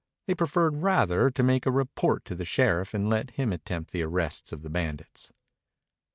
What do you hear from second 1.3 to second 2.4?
make a report to